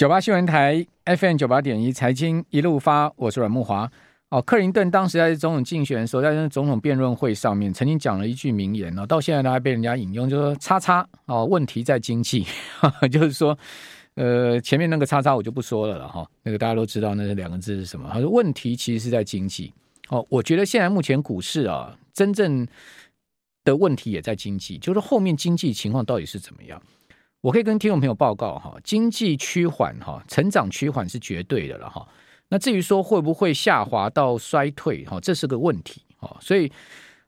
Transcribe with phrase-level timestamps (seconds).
[0.00, 3.92] 九八新闻台 FM 九八点一财经一路发，我是阮慕华。
[4.30, 12.46] 哦，克林顿当时在总统竞选的时候，在总统辩论会上面，曾经讲了一句名言哦，到现在都还被人家引用，就说“叉叉”哦，问题在经济，
[13.12, 13.58] 就是说，
[14.14, 18.08] 呃，前面那个“叉叉”我就不说了了哈，那个大家都知道那两个字是什么。
[18.10, 19.70] 他说问题其实是在经济。
[20.08, 22.66] 哦，我觉得现在目前股市啊，真正
[23.64, 26.80] 的问题也在经济，就是后面经济情况到底是怎么样？
[27.42, 32.06] 我可以跟听众朋友报告哈，经济趋缓哈，成长趋缓是绝对的了哈。
[32.48, 36.36] 那至于说会不会下滑到衰退哈，这是个问题哈。
[36.40, 36.70] 所以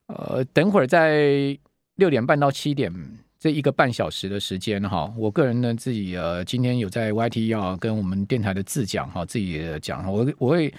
[0.09, 1.56] 呃，等会儿在
[1.95, 2.92] 六点半到七点
[3.38, 10.72] 这一个半小时的时间哈，我个人呢自己呃今天有在 YT 要跟我们电台的自讲哈，自己讲哈我我会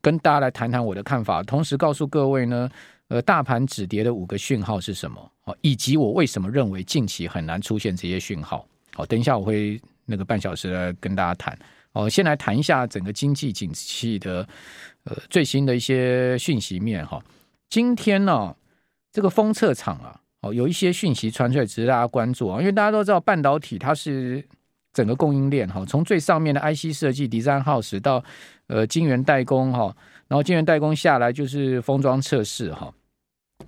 [0.00, 2.70] 跟大家来谈谈我的看法，同时告诉各位呢，
[3.08, 8.66] 呃，大盘止跌的五个讯号是什么，以及我为什么认为近期很难出现这些讯号。
[8.98, 11.56] 好，等一下我会那个半小时来跟大家谈。
[11.92, 14.44] 哦，先来谈一下整个经济景气的
[15.04, 17.22] 呃最新的一些讯息面哈。
[17.70, 18.52] 今天呢，
[19.12, 22.58] 这个封测厂啊，哦有一些讯息传出来，值得大家关注啊。
[22.58, 24.44] 因为大家都知道半导体它是
[24.92, 28.24] 整个供应链哈，从最上面的 IC 设计、Design House 到
[28.66, 29.94] 呃晶圆代工哈，
[30.26, 32.92] 然后晶圆代工下来就是封装测试哈。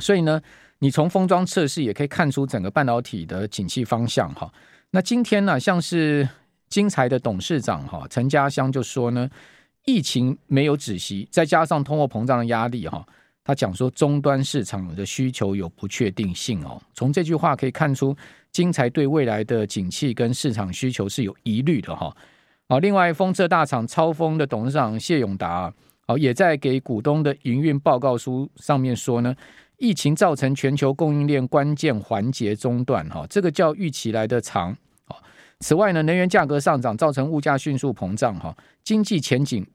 [0.01, 0.43] 所以呢，
[0.81, 4.53] 你从封装测试也可以看出整个半导体的景气方向哈。
[4.91, 6.29] 那今天呢，像是。
[6.71, 9.29] 金材的董事长哈陈家湘就说呢，
[9.87, 13.05] 疫情没有止息，再加上通货膨胀的压力哈，
[13.43, 16.81] 他讲说终端市场的需求有不确定性哦。
[16.95, 18.17] 从这句话可以看出，
[18.53, 22.17] 金材对未来的景气跟市场需求是有疑虑的哈。
[22.69, 25.75] 好，另外风车大厂超丰的董事长谢永达
[26.07, 29.35] 好也在给股东的营运报告书上面说呢，
[29.81, 34.77] 疫情造成全球供应链关键环节中断哈，这个叫预期来的长。
[35.61, 39.67] 此外呢，能源价格上涨造成物价迅速膨胀，哈，经济前景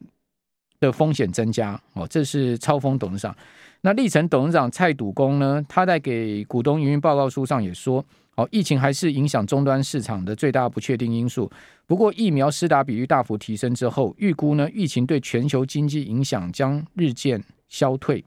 [0.80, 3.36] 的风险增加，哦，这是超丰董事长。
[3.82, 8.06] 那力成董事长蔡笃恭呢，他在给股东营运报告书上也说，
[8.36, 11.50] 哦，疫情还是影响终端市场的最大不确定因素。
[11.88, 18.24] 不过疫苗施打比率大幅提升之后，预估呢，疫情对全球经济影响将日渐消退。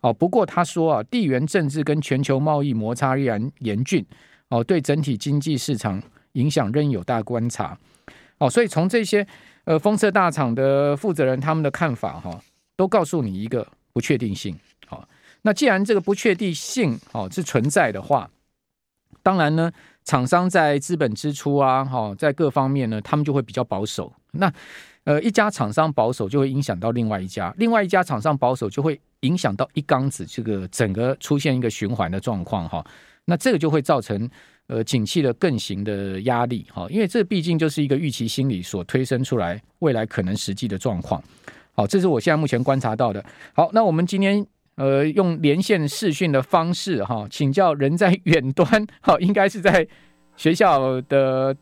[0.00, 4.04] 哦，不过他说啊，地缘政治跟全球贸易摩擦依然严峻，
[4.48, 6.02] 哦，对整体经济市场。
[6.32, 7.76] 影响仍有待观察，
[8.36, 9.26] 哦，所以从这些
[9.64, 12.38] 呃封测大厂的负责人他们的看法哈，
[12.76, 14.56] 都告诉你一个不确定性，
[14.86, 15.08] 好，
[15.42, 18.30] 那既然这个不确定性哦是存在的话，
[19.22, 19.72] 当然呢，
[20.04, 24.12] 厂商在资本支出啊，哈，在各方面呢，他们就会比较保守。
[24.32, 24.52] 那
[25.08, 32.84] 呃，一家厂商保守就会影响到另外一家，另外一家厂商保守就会影响到一缸子，这个整个出现一个循环的状况哈。
[33.24, 34.28] 那这个就会造成。
[34.70, 41.24] 呃，景气的更形的压力，哈，因为这毕竟就是一个预期心理所推生出来未来可能实际的状况，
[41.72, 43.24] 好，这是我现在目前观察到的。
[43.54, 49.88] 好，那我们今天呃用连线视讯的方式，哈，请教人在远端，好，应该是在
[50.36, 51.56] 学校的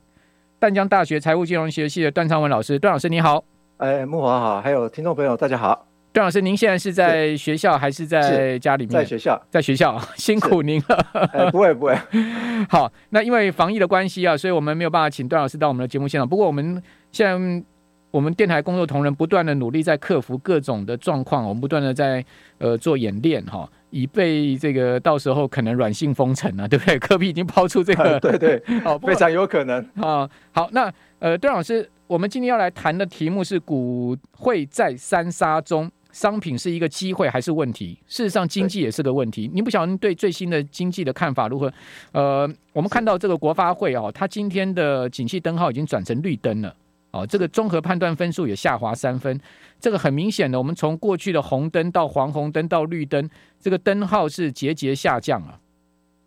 [0.59, 3.44] 淡江大学财务金融学系的段昌文老师，段老师你好，
[3.77, 5.87] 哎，木华好，还有听众朋友大家好。
[6.15, 8.94] 段老师，您现在是在学校还是在家里面？
[8.94, 11.28] 在学校，在学校，辛苦您了。
[11.33, 11.94] 哎，不会不会。
[12.71, 16.27] 好，那因为防疫的关系啊，所以我们没有办法请段老师到我们的节目现场。
[16.27, 17.65] 不过我们现在
[18.11, 22.25] 我们电台工作同仁不断的努力在克服各种的状况，我们不断的在
[22.56, 26.98] 呃做演练哈，以备这个到时候可能软性封城啊， 对不对？
[26.98, 30.28] 科比已经抛出这个， 对对， 好，非常有可能啊。
[30.52, 35.90] 好，那呃，段老师，我们今天要来谈的题目是股会在三杀中。
[36.12, 37.98] 商品是一个机会还是问题？
[38.06, 39.50] 事实上，经济也是个问题。
[39.52, 41.70] 您不晓得您对最新的经济的看法如何？
[42.12, 46.74] 呃，我们看到这个国发会哦，它今天的景气灯号已经转成绿灯了
[47.16, 49.41] 哦，这个综合判断分数也下滑三分。
[49.81, 53.28] 这个很明显的，我们从过去的红灯到黄红灯到绿灯，
[53.60, 55.59] 这个灯号是节节下降啊。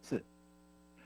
[0.01, 0.23] 是，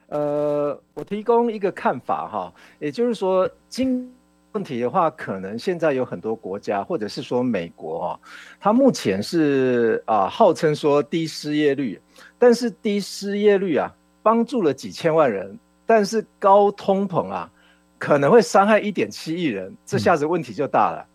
[0.07, 4.11] 呃，我提供一个看法哈，也就是说今。
[4.53, 8.19] 问题的话，可能现在有很多国家，或者是说美国啊，
[8.59, 11.99] 它目前是啊号称说低失业率，
[12.37, 13.91] 但是低失业率啊
[14.21, 15.57] 帮助了几千万人，
[15.87, 17.51] 但是高通膨啊
[18.03, 21.05] 可能会伤害一点七亿人，这下子问题就大了。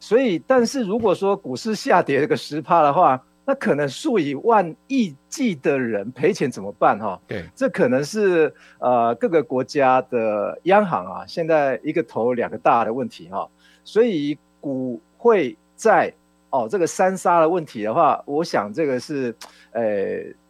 [0.00, 6.98] 所以，但是如果说股市下跌个十趴的话，那可能数以万亿计的人赔钱怎么办？
[6.98, 13.48] 哈，对，这可能是呃各个国家的央行啊，现在一个头两个大的问题哈。
[13.84, 16.12] 所以股会在
[16.50, 19.32] 哦这个三杀的问题的话，我想这个是
[19.70, 19.84] 呃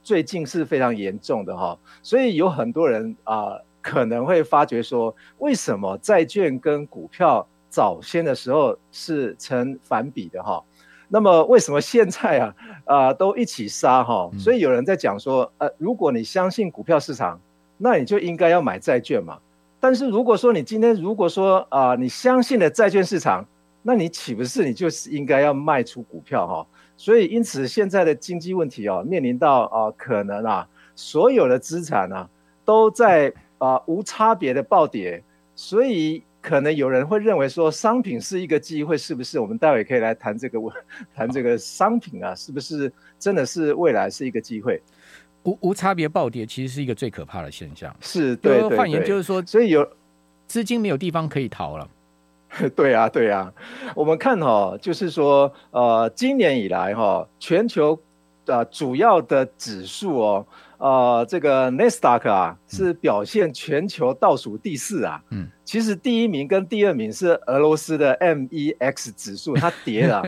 [0.03, 1.79] 最近是非常严重的哈。
[2.03, 10.63] 所以有很多人啊可能会发觉说，为什么债券跟股票早先的时候是成反比的哈。
[11.09, 12.55] 那么为什么现在啊
[12.87, 14.31] 啊、呃、都一起杀哈？
[14.39, 17.39] 所以有人在讲说，呃，如果你相信股票市场，
[17.77, 19.39] 那你就应该要买债券嘛。
[19.79, 23.45] 但是如果说你今天如果说啊、呃、你相信了债券市场，
[23.83, 26.67] 那你岂不是你就是应该要卖出股票哈？
[26.97, 32.29] 所以因此现在的经济问题啊，面临到啊、呃、可能啊所有的资产啊
[32.65, 35.23] 都在啊、呃、无差别的暴跌，
[35.55, 36.23] 所以。
[36.43, 39.39] 可能有人会认为说，商品是一个机会，是不是？
[39.39, 40.75] 我们待会可以来谈这个问，
[41.15, 44.83] 谈这个商品啊，是不是真的是未来是一个机会？
[45.45, 47.95] 无无差别暴跌其实是一个最可怕的现象。
[48.01, 49.89] 是，对，对，对，换言就是说，所以有
[50.49, 51.89] 资金没有地方可以逃了。
[52.75, 53.55] 对啊，对啊。
[53.95, 57.97] 我们看哈、哦，就是说，呃，今年以来哈、哦，全球
[58.47, 60.47] 呃主要的指数哦。
[60.79, 65.23] 呃，这个纳斯达克啊，是表现全球倒数第四啊。
[65.31, 70.21] 嗯，其实第一名跟第二名是俄罗斯的 MEX 指数，它跌了，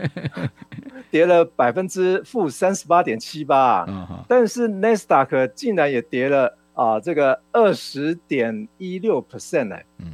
[1.11, 4.25] 跌了百分之负三十八点七八啊。
[4.29, 9.75] 但是 n e s t a q 竟然也跌了啊、呃，这个二十点一六 percent 呢。
[9.97, 10.13] 嗯，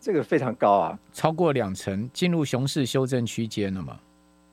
[0.00, 3.98] 这个非常高啊，超过两成，进入熊市修正区间了嘛。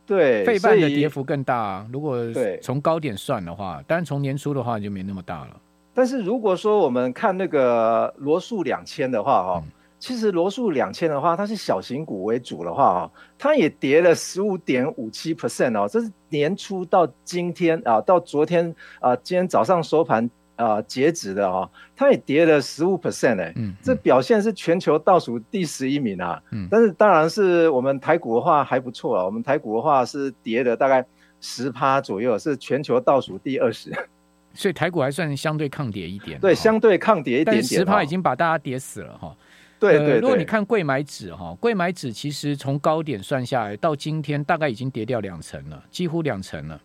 [0.05, 1.88] 对，费半的跌幅更大啊。
[1.91, 2.17] 如果
[2.61, 5.59] 从高点算的话，当然从年初的话就没那么大了。
[5.94, 9.63] 但是如果说我们看那个罗素两千的话，哈，
[10.00, 15.88] 其实罗素两千的话，它是小型股为主的话，哈，它也跌了十五点五七 percent 哦。
[15.88, 20.29] 这是年初到今天啊，到昨天啊，今天早上收盘。
[20.55, 31.03] 啊、呃，截止的哦，它也跌了十五 percent 哎，嗯，这表现是全球倒数第十一名啊，嗯，但是当然是我们台股的话还不错啊，我们台股的话是跌了大概
[31.41, 33.91] 十趴左右，是全球倒数第二十，
[34.53, 39.35] 所以台股还算相对抗跌一点，对，相对抗跌一点点，十趴已经把大家跌死了哈，
[39.79, 46.79] 对对，对、呃，如果你看柜买指哈，柜买指其实从高点算下来到今天大概已经跌掉两成了，几乎两成了。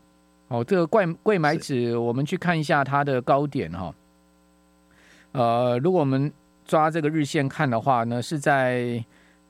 [0.49, 3.95] 哦，这个贵贵买指，我们去看一下它的高点哈。
[5.33, 6.33] 呃，如果我们
[6.65, 9.05] 抓这个日线看的话呢，是在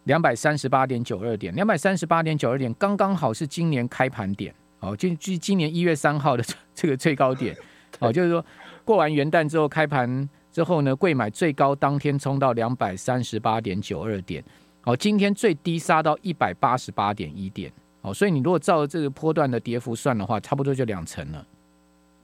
[0.04, 4.52] 两百三十八点九二点，两百三十八点九二点刚刚好是今年开盘点。
[4.80, 7.56] 哦，就就今年一月三号的这个最高点。
[8.00, 8.44] 哦，就是说
[8.84, 14.42] 过完元旦之后开盘之后呢，贵买最高当天冲到两百三十八点九二点。
[14.84, 17.72] 哦，今天最低杀到一百八十八点一点。
[18.02, 21.44] 哦，所以你如果照这个波段的跌幅算的话，差不多就两成了。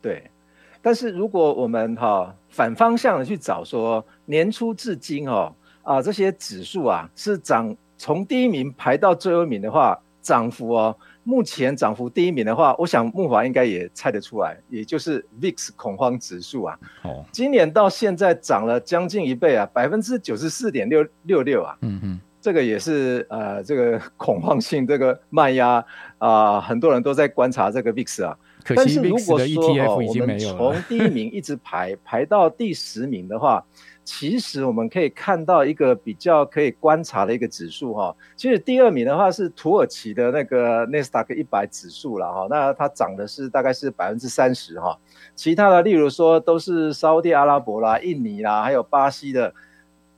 [0.00, 0.30] 对，
[0.80, 16.78] 但是如果我们哈、哦、反方向的去找说，年初至今哦啊这些指数啊是涨从第一名排到最后一名的话，涨幅哦，目前涨幅第一名的话，我想木华应该也猜得出来，也就是 VIX 恐慌指数啊。
[17.02, 21.76] 哦，今年到现在涨了将近一倍啊，百分之九十四点六六六啊。
[21.80, 22.20] 嗯嗯。
[22.44, 25.82] 这个也是呃，这个 恐慌性这个卖压
[26.18, 28.36] 啊，很多人都在观察这个 VIX 啊。
[28.62, 30.62] 可惜 VIX 的 ETF 已经没有了。
[30.62, 33.64] 我们从第一名一直排排到第十名的话，
[34.04, 38.14] 其实我们可以看到一个比较可以观察的一个指数哈。
[38.36, 44.98] 其实第二名的话是土耳其的那个纳斯达克一百指数了哈，那它涨的是大概是百分之三十哈。
[45.34, 49.54] 其他的例如说都是沙地阿拉伯啦、印尼啦，还有巴西的。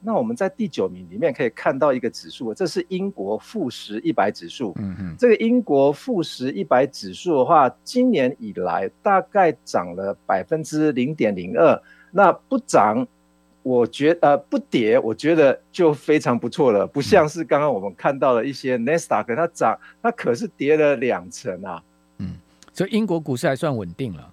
[0.00, 4.72] 那我们在第九名里面可以看到一个指数，这是英国富时一百指数。
[4.76, 11.82] 嗯嗯，这个英国富时一百指数的话，今年以来大概涨了百分之零点零二。
[12.12, 13.06] 那不涨，
[13.62, 16.86] 我觉呃不跌，我觉得就非常不错了。
[16.86, 21.82] 不像是刚刚我们看到的一些纳斯达克，它涨，它可是跌了两成啊。
[22.18, 22.34] 嗯，
[22.72, 24.32] 所以英国股市还算稳定了。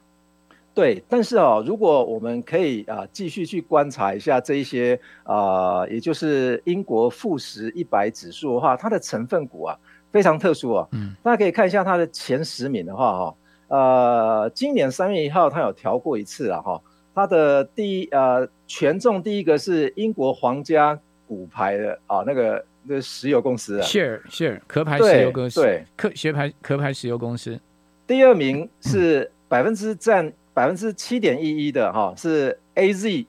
[0.76, 9.78] 对，但是哦，如果我们可以啊继续去观察一下这一些啊，也就是英国富时一百指数的话，它的成分股啊
[10.12, 10.90] 非常特殊哦。
[10.94, 13.36] 嗯，大家可以看一下它的前十名的话哈，
[13.68, 16.82] 呃，今年三月一号它有调过一次了哈，
[17.14, 27.60] 它的第一呃权重第一个是英国皇家股牌的啊那个那个石油公司啊，Share Share 壳牌石油公司，对，壳壳牌壳牌石油公司。
[28.08, 30.34] 第二名是百分之占。
[30.54, 33.26] 百分之七点一一的哈是 A Z，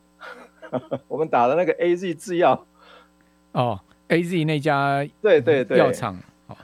[1.08, 2.66] 我们打的那个 A Z 制药
[3.52, 6.18] 哦，A Z 那家对对对药厂，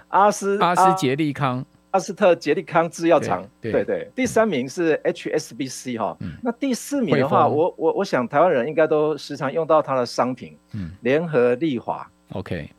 [0.08, 12.70] 阿斯阿斯捷利康阿斯特捷利康制药厂，对对，对，第三名是 H S B C 哈，那第四名的话，我我我想台湾人应该都时常用到它的商品，嗯，联合利华，OK。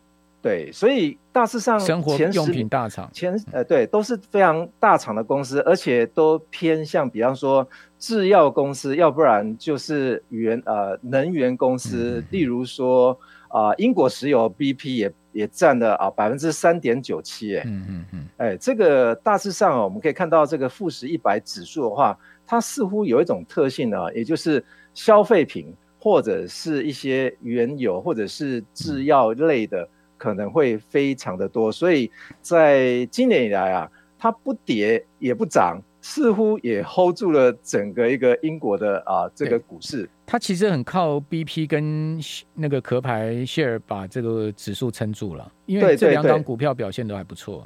[0.41, 7.67] 对，所以大致上生活用品大厂前呃对都是非常大厂的公司，而且都偏向，比方说
[7.99, 13.11] 制药公司，要不然就是原呃能源公司，嗯、例如说
[13.49, 22.17] 啊、呃、英国石油 BP 也也占了啊百分之三点九七，哎，嗯嗯嗯，哎，这个大致上啊，我们可以看到这个富时一百指数的话，
[22.47, 29.87] 它似乎有一种特性呢，也就是消费品或者是一些原油或者是制药类的
[30.21, 32.11] 可能会非常的多，所以
[32.41, 35.81] 在今年以来啊，它不跌也不涨。
[36.03, 42.19] 似乎也 hold 住了整个一个英国的啊这个股市，它其实很靠 BP 跟
[42.55, 47.63] 那个壳牌 share 把这个指数撑住了，因为这两档股票表现都还不错。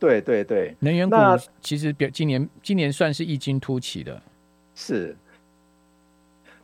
[0.00, 1.16] 对对对，能源股
[1.60, 4.20] 其实表今年今年算是异军突起的，
[4.74, 5.16] 是。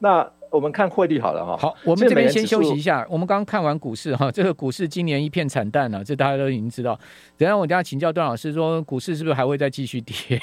[0.01, 0.29] 那。
[0.53, 3.07] 我们看汇率好了哈，好，我们这边先休息一下。
[3.09, 6.99] 我们刚刚看完股市哈，这个股市今年一片惨淡了，这大家都已经知道。
[7.39, 10.15] 等下我等下请教段老师说，股市是不是还会再继续跌？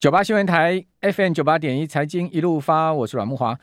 [0.00, 3.58] 九八新闻台 FM 九八点一财经一路发，我是阮木华。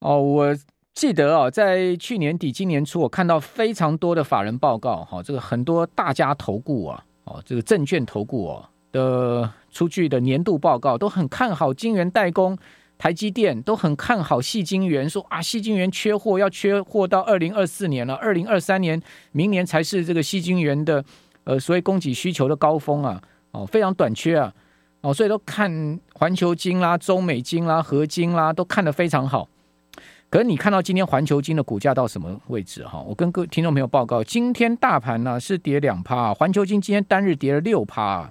[0.00, 0.56] 哦，我
[0.94, 12.56] 记得哦，在去年底今年初，我看到非常多的法人报告哈，这个很多大家投顾啊，哦，这个证券投顾哦的出具的年度报告都很看好晶圆代工。
[12.98, 19.00] 台积电都很看好矽晶圆，说啊，矽晶圆缺货，要缺货到二零二四年了，二零二三年
[19.32, 21.04] 明年才是这个矽晶圆的
[21.44, 24.52] 呃所谓供给需求的高峰啊，哦，非常短缺啊，
[25.02, 29.46] 哦，所以都看环球金啦、中美金啦、合金啦，都看得非常好。
[30.28, 33.00] 可是你看到今天环球金的股价到什么位置哈？
[33.06, 38.28] 我跟各位听众朋友报告，今天大盘呢是跌两趴，环球金今天单日跌了六趴，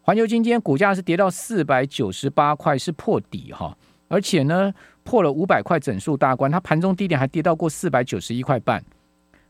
[0.00, 3.76] 环球金今天股价是跌到四百九十八块，是破底哈。
[4.10, 4.74] 而且呢，
[5.04, 8.84] 破了五百块整数大关，它盘中低点还跌到过四百九十一块半。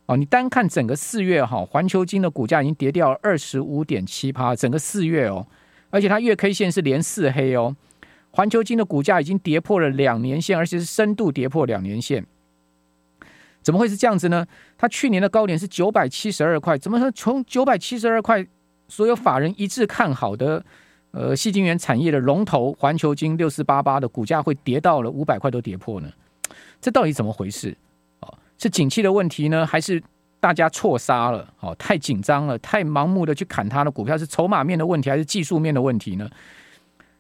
[0.05, 5.47] 哦，你单看整个四月哈，环球金的股价已经跌掉了二十五点七趴，整个四月哦，
[5.89, 7.75] 而且它月 K 线是连四黑哦。
[8.33, 12.27] 环球金的股价已经跌破了两年线，而且是深度跌破两年线。
[13.63, 14.47] 怎么会是这样子呢？
[14.77, 18.47] 它去年的高点是九百七十二块，怎么说从九百七十二块，
[18.89, 20.65] 所有法人一致看好的？
[21.13, 26.09] 呃，细晶圆产业的龙头环球金六四八八的股价会跌到了五百块都跌破呢？
[26.81, 27.77] 这到底怎么回事？
[28.21, 30.01] 哦，是景气的问题呢，还是
[30.39, 31.53] 大家错杀了？
[31.61, 36.31] 哦，太紧张了，太盲目的去砍它的股票，是筹码面的问题，还是技术面的问题呢？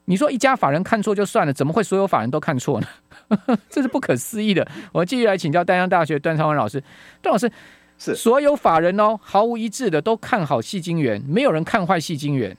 [0.05, 2.87] 你说一家法人看错就算了，怎么会所有法人都看错呢？
[3.69, 4.67] 这是不可思议的。
[4.93, 6.83] 我继续来请教丹江大学段昌文老师，
[7.21, 7.51] 段老师
[7.99, 12.57] 是所有法人哦，毫无一致的都看好细晶圆，没有人看坏细晶圆。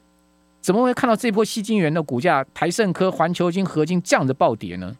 [0.62, 4.96] 怎么会看到这波矽晶圆的股价，台盛科、环球金、合金这样的暴跌呢？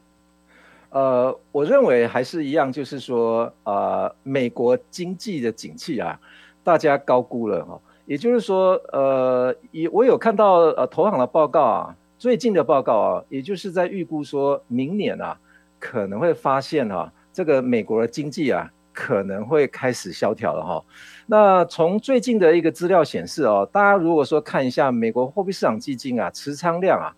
[0.90, 6.20] 呃，我认为还是一样，就是说，呃，美国经济的景气啊，
[6.64, 7.80] 大家高估了哈。
[8.06, 15.38] 也就是说，呃，也我有看到呃投行的报告啊，最近的报告啊，也就是在预估说明年啊，
[15.80, 18.70] 可能会发现啊，这个美国的经济啊。
[18.94, 20.84] 可能会开始萧条了哈。
[21.26, 27.16] 那从最近的一个资料显示哦，大家如果说看一下美国货币市场基金啊持仓量啊，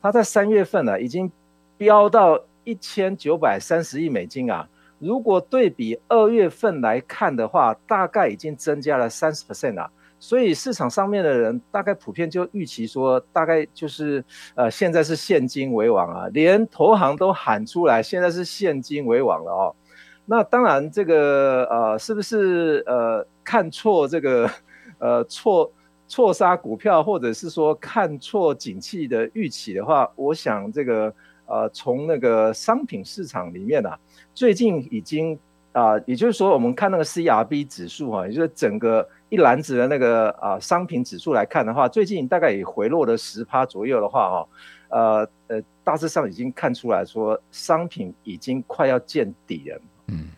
[0.00, 1.30] 它在三月份呢、啊、已经
[1.76, 4.68] 飙到一千九百三十亿美金啊。
[4.98, 9.90] 如果对比二月份来看的话，大概已经增加了三十 percent 啊。
[10.18, 19.76] 所以市场上面的人大概普遍就预期说，大概就是呃现在是现金为王啊，连投行都喊出来，现在是现金为王了哦。
[20.28, 24.50] 那当然，这个呃，是不是呃看错这个
[24.98, 25.72] 呃错
[26.08, 31.14] 错杀股票，或者是说看错景气的预期的话，我想这个
[31.46, 33.96] 呃从那个商品市场里面啊，
[34.34, 35.38] 最近已经
[35.72, 44.48] 啊、也就是说我们看那个 CRB 指数、啊，也就是整个一篮子的那个啊、商品指数来看的话，最近大概也回落了十趴左右的话哈、
[44.88, 49.78] 啊，呃呃大致上已经看出来说商品已经快要见底了。
[50.08, 50.28] 嗯，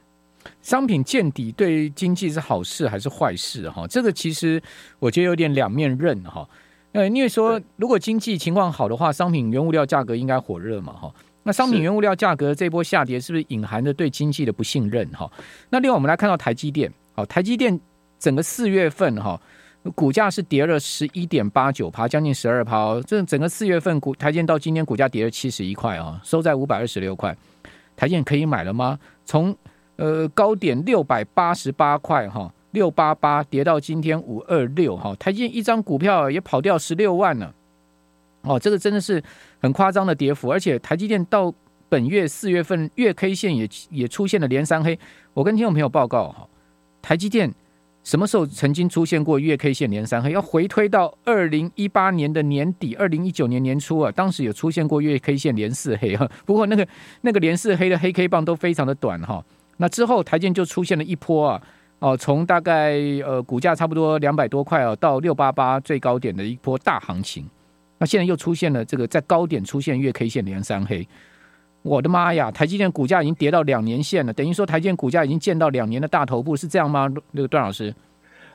[0.62, 3.68] 商品见底对经济是好事还是坏事？
[3.70, 4.62] 哈，这个其实
[4.98, 6.48] 我觉得有点两面刃哈。
[6.92, 11.14] 呃，因为说如果经济情况好的话，商品原物料价格应该火热嘛哈。
[11.42, 15.30] 那商品原物料价格这波下跌是不是隐含着对经济的不信任哈？
[15.70, 17.78] 那另外我们来看到台积电，好，台积电
[18.18, 19.40] 整个四月份哈
[19.94, 23.02] 股价是跌了十一点八九趴，将近十二趴哦。
[23.06, 27.34] 这整个四月份股台积电到今天股价跌了七十一块啊，收在五百二十六块。
[27.96, 28.98] 台积电可以买了吗？
[29.28, 29.54] 从
[29.96, 37.54] 呃高点六百八十八块哈，六八八跌到今天五二六哈，台积电一张股票也跑掉十六万了，
[38.40, 39.22] 哦，这个真的是
[39.60, 41.52] 很夸张的跌幅，而且台积电到
[41.90, 44.98] 本月四月份月 K 线也也出现了连三黑，
[45.34, 46.48] 我跟听众朋友报告哈，
[47.02, 47.54] 台积电。
[48.08, 50.30] 什么时候曾经出现过月 K 线连三黑？
[50.30, 56.26] 要回推到二零一八年的年底，二零一九年年初啊，当时有出现过月 K 线连四黑哈。
[56.46, 56.88] 不过那个
[57.20, 59.44] 那个连四黑的黑 K 棒都非常的短哈。
[59.76, 61.62] 那之后台积电就出现了一波啊
[61.98, 62.94] 哦，从大概
[63.26, 67.44] 呃股价差不多两百多块哦，到六八八最高点的一波大行情，
[67.98, 71.06] 那现在又出现了这个在高点出现月 K 线连三黑，
[71.82, 72.50] 我的妈呀！
[72.50, 77.08] 台积电股价已经跌到两年线了，等于说台积电股价已经见到两年的大头部，是这样吗？
[77.30, 77.94] 那个段老师，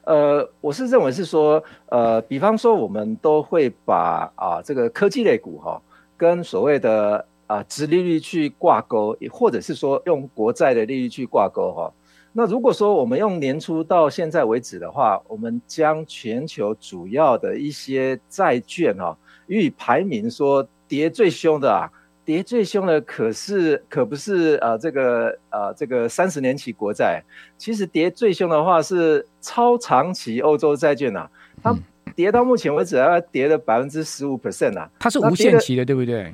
[0.03, 5.82] 呃，我是认为是说，呃，比方说我们都会把啊这个科技类股哈、
[6.18, 11.92] 跟所谓的啊殖利率去挂钩，也或者是说用国债的利率去挂钩哈、
[12.34, 21.89] 那如果说我们用年初到现在为止的话，我们将全球主要的一些债券哈、予以排名，说跌最凶的啊，
[22.25, 27.24] 跌最凶的可是可不是呃这个呃这个三十年期国债，
[27.58, 31.30] 其实跌最凶的话是超长期欧洲债券啊，
[31.62, 31.75] 它
[32.15, 36.34] 跌到目前为止要跌了百分之十五 percent 啊，它是无限期的，对不对？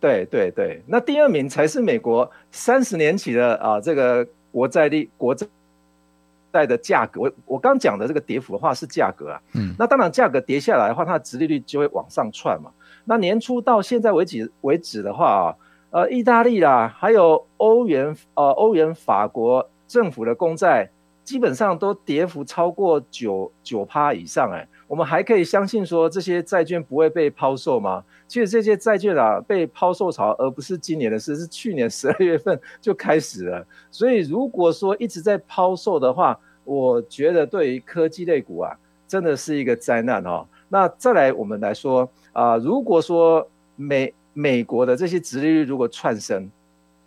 [0.00, 4.26] 对对对，那第二名才是美国三十年期的啊这个。
[4.50, 5.36] 国债利国
[6.50, 12.70] 债的价格，我我刚讲的这个跌幅的话是价格啊，嗯，那当然价格跌下来的话，它的殖利率就会往上窜嘛。
[13.08, 15.56] 那年初到现在为止为止的话
[15.90, 20.90] 啊，呃，意大利啦，还有欧元，呃，欧元法国政府的公债，
[21.24, 24.68] 基本上都跌幅超过九九趴以上，哎。
[24.86, 28.02] 我们还可以相信说这些债券不会被抛售吗？
[28.26, 33.66] 其实这些债券啊被抛售潮，而不是今年的事，是去年十二月份 就开始了。
[33.90, 38.74] 所以如果说一直在抛售的话，我觉得对于科技类股啊，
[39.06, 40.46] 真的是一个灾难哦。
[40.68, 46.50] 那再来我们来说啊，如果说美美国的这些殖利率如果窜升，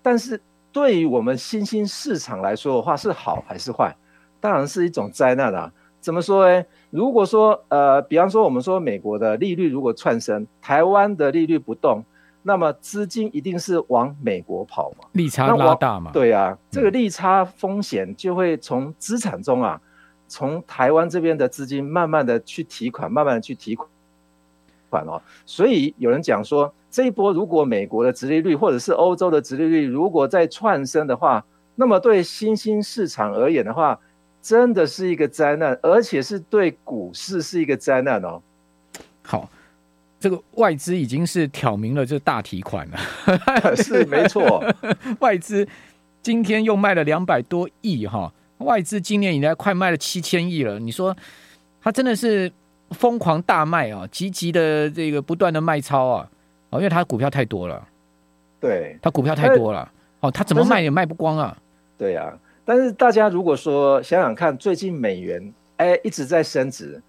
[0.01, 0.41] 但是
[0.71, 3.95] 对于我们新兴市场来说的话，是好还是坏？
[4.39, 5.71] 当然是一种灾难啊。
[5.99, 6.65] 怎么说呢？
[6.89, 12.03] 如果说呃，比方说我们说美国的利率如果窜升，台湾的利率不动，
[12.41, 15.05] 那么资金一定是往美国跑嘛？
[15.11, 16.09] 利差拉大嘛？
[16.11, 19.79] 对啊，这个利差风险就会从资产中啊，
[20.31, 23.77] 从台湾这边的资金慢慢的去提款，慢慢的去提
[24.89, 25.21] 款哦。
[25.45, 31.43] 所以有人讲说，这一波如果美国的殖利率或者是欧洲的殖利率如果再窜升的话，
[31.75, 33.99] 那么对新兴市场而言的话，
[34.41, 38.41] 真的是一个灾难，而且是对股市是一个灾难哦。
[39.23, 39.49] 好，
[40.17, 44.63] 这个外资已经是挑明了，这大提款了， 是没错。
[45.19, 45.67] 外资
[46.23, 50.79] 今天又卖了两百多亿哈，外资今年以来快卖了七千亿了。
[50.79, 51.15] 你说
[51.81, 52.51] 他真的是
[52.91, 56.29] 疯狂大卖啊，积极的这个不断的卖超啊，
[56.69, 57.87] 哦，因为他股票太多了，
[58.59, 61.57] 对，他股票太多了，哦，他怎么卖也卖不光啊。
[61.97, 62.33] 对呀。
[62.63, 67.01] 但是大家如果说想想看，最近美元哎一直在升值，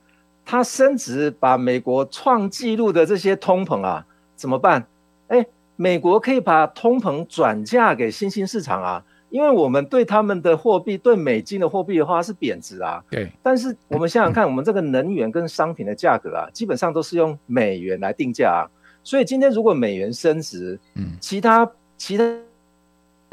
[0.45, 4.85] 它升值把美国创纪录的这些通膨啊怎么办？
[5.29, 13.03] 哎，美国可以把通膨转嫁给新兴市场啊，因为我们对他们的货币对美金的货币的话是贬值啊。
[13.11, 13.29] 对。
[13.43, 18.63] 但是我们想想看，我们这个能源跟商品的价格啊， 基本上都是用美元来定价啊。
[19.03, 22.25] 所以今天如果美元升值，嗯，其他其他。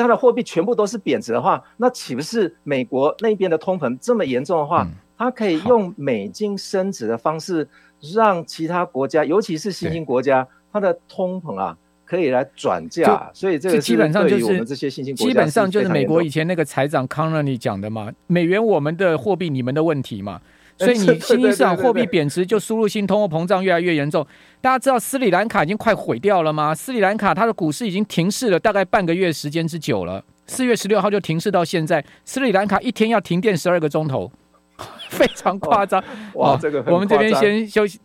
[0.02, 7.68] 它的货币全部都是贬值的话，那岂不是美国那边的通膨这么严重的话，它、嗯、可以用美金升值的方式，
[8.16, 11.78] 让其他国家，尤其是新兴国家，它的通膨啊，
[12.10, 13.30] 可以来转嫁。
[13.34, 20.42] 所以这个基本上就是我们这些新兴国家，基本上就是美国以前那个财长康纳利讲的嘛，美元我们的货币，你们的问题嘛。
[20.80, 24.26] 所以你新兴市场货币贬值，就输入性通货膨胀越来越严重。
[24.62, 26.74] 大家知道斯里兰卡已经快毁掉了吗？
[26.74, 30.24] 斯里兰卡它的股市已经停市了大概半个月时间之久了。
[30.48, 34.32] 四月十六号就停市到现在，斯里兰卡一天要停电十二个钟头，
[35.12, 36.02] 非常夸张。
[36.36, 38.00] 哇，这个我们这边先休息。